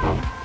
[0.00, 0.35] Bye.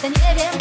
[0.00, 0.59] 在你耳边。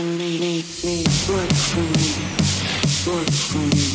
[0.00, 2.10] for me, me, work for me,
[3.06, 3.86] work for me,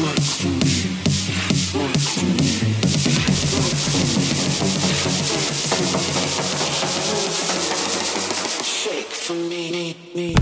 [0.00, 0.76] work for me,
[1.74, 2.52] work for me,
[3.52, 4.14] work for me,
[8.64, 10.34] shake for me, me, me.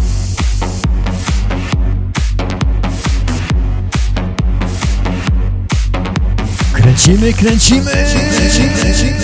[6.73, 7.91] Kręcimy, kręcimy!
[7.91, 8.69] Kręcimy!
[8.81, 9.21] kręcimy.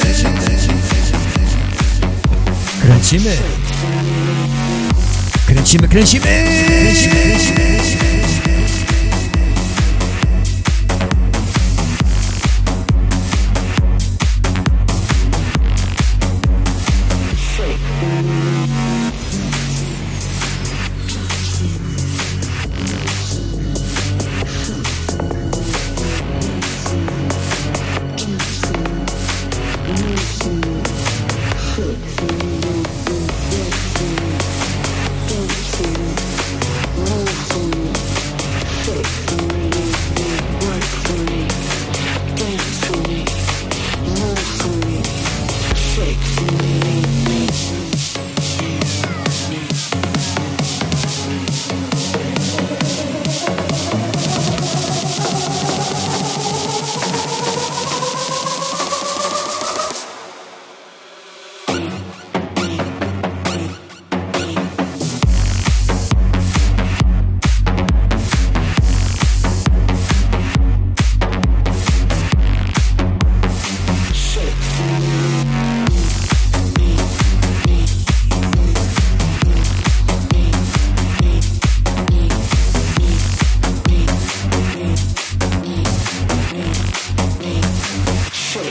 [2.83, 3.56] kręcimy.
[5.67, 6.27] kręcimy, kręcimy,
[6.83, 7.15] kręcimy.
[7.23, 7.76] kręcimy.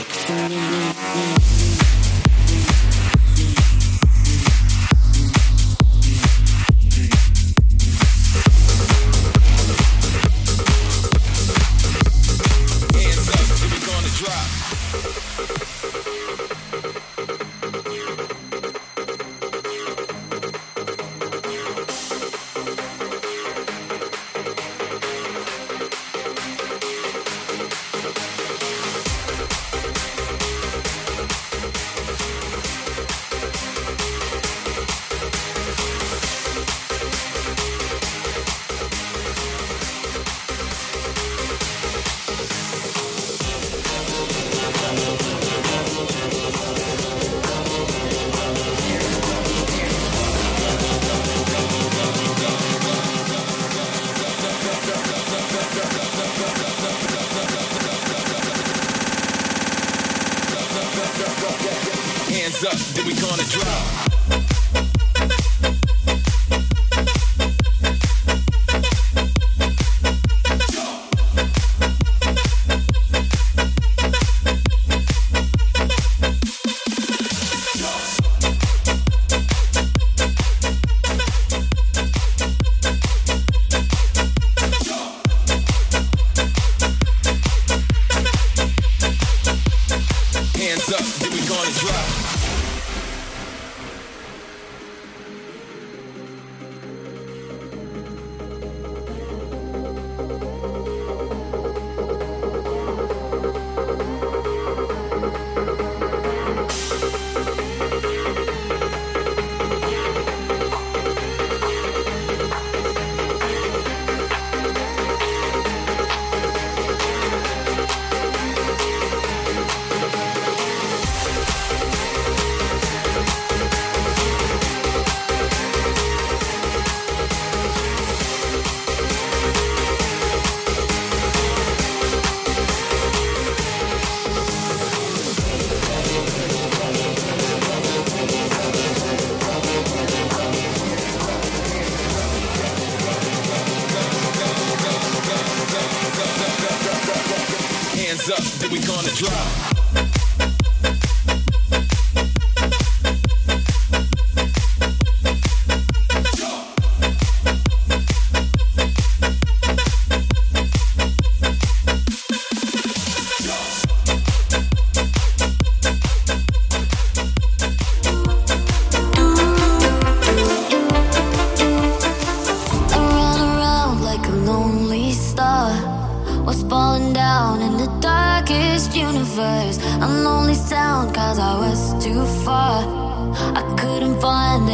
[0.08, 1.65] Thank you.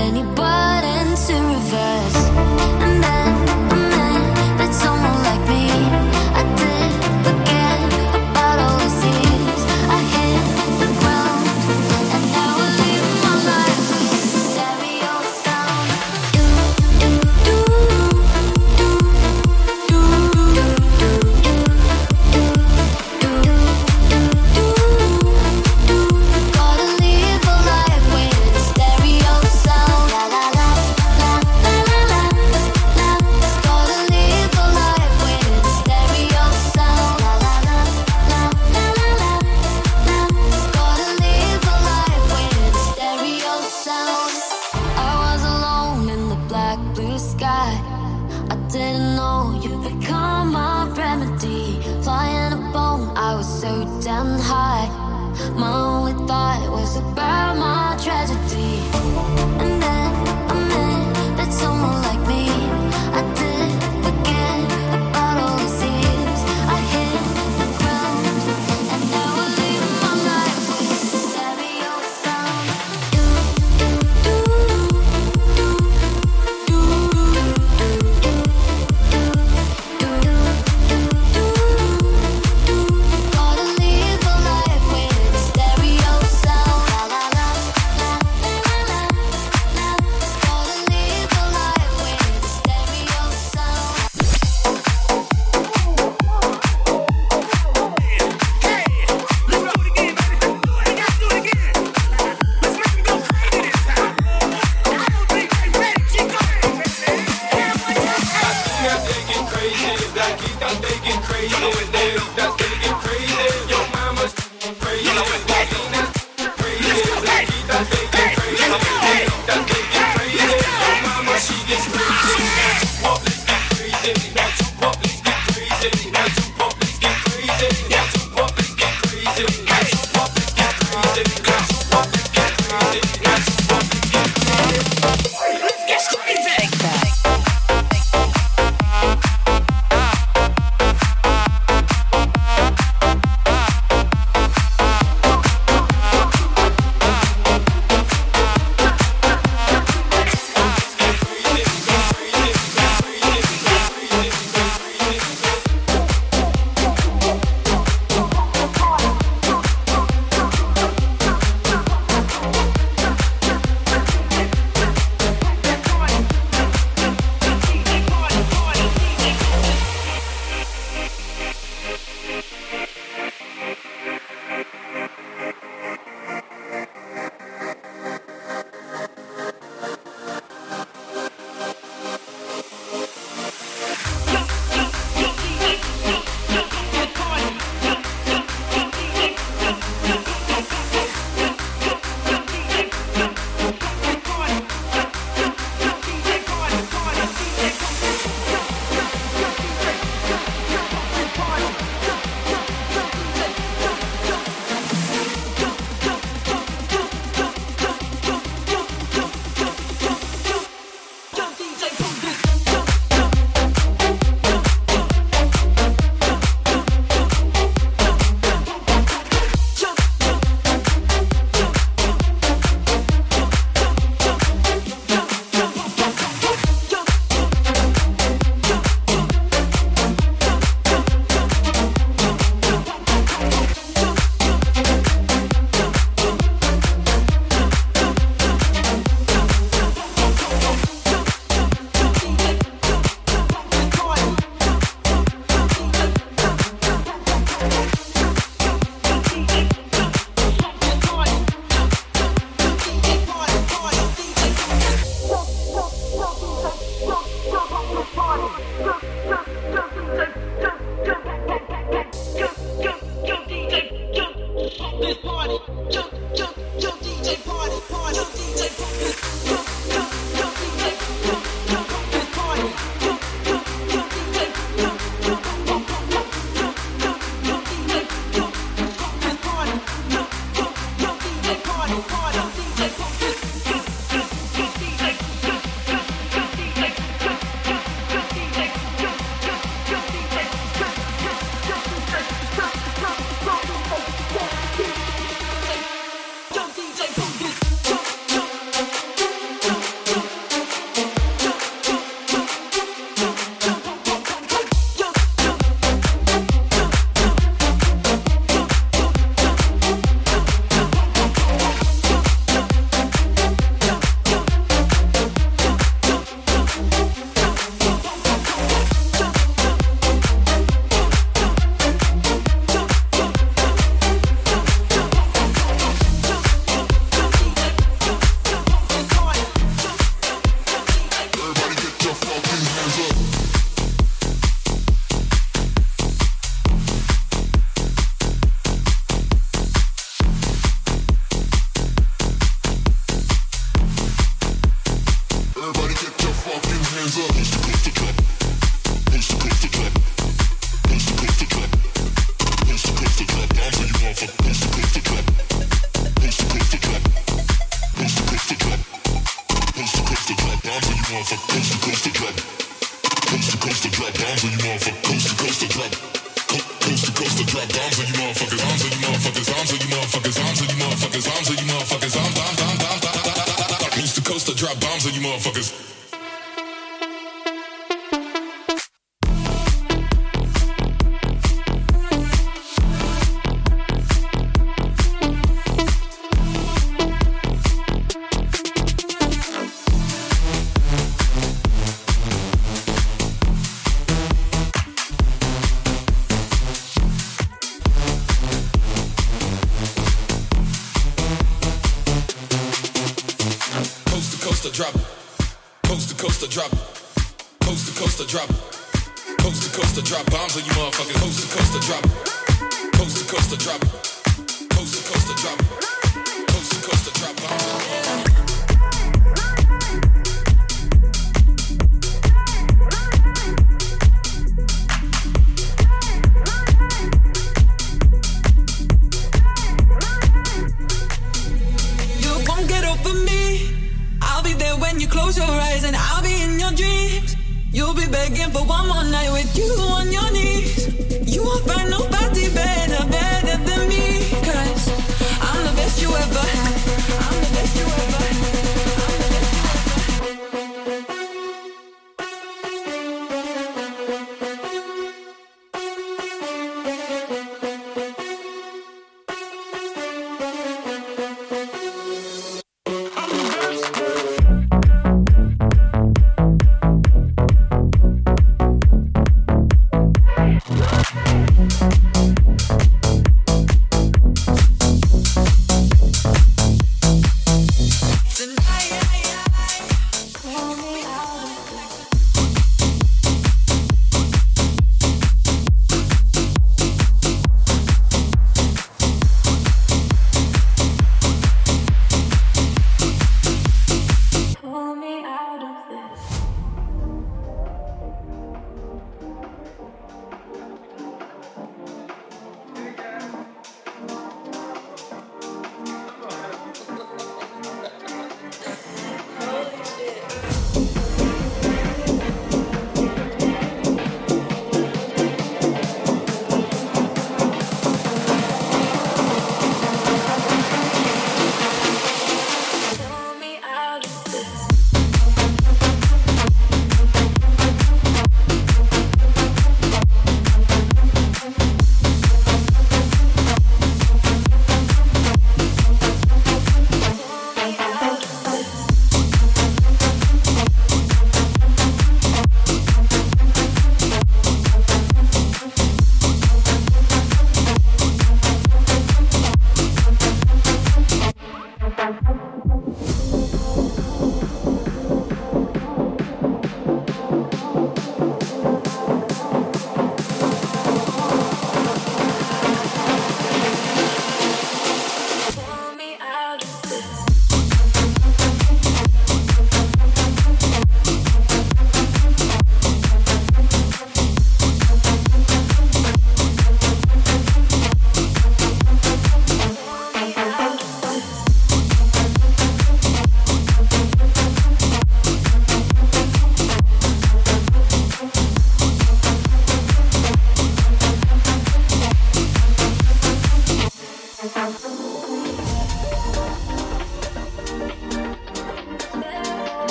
[0.00, 0.39] anybody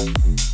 [0.00, 0.49] Rhythm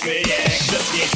[0.00, 1.06] Śmieje, grzecznie.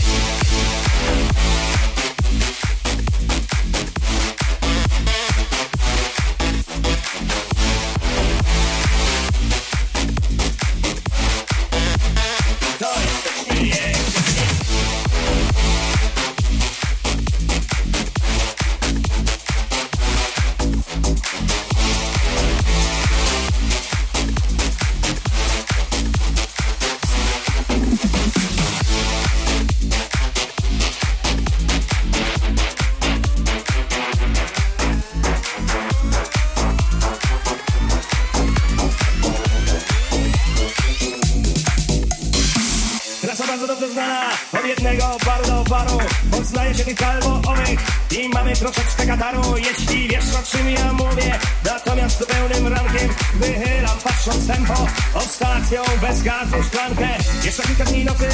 [56.11, 57.09] bez gazu szklankę
[57.44, 58.29] Jeszcze kilka dni nocy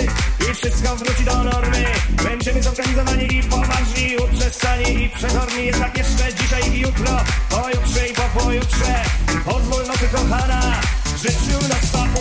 [0.51, 1.85] i wszystko wróci do normy.
[2.25, 5.67] Będziemy zorganizowani i poważni, uprzestani i przezorni.
[5.67, 9.03] Jednak jeszcze dzisiaj i jutro, pojutrze i po pojutrze
[9.45, 10.61] Pozwól nocy kochana,
[11.69, 12.21] nas papu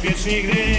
[0.00, 0.77] pies nigdy